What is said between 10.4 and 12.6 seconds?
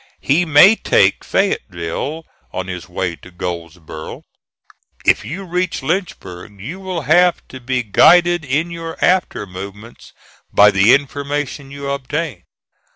by the information you obtain.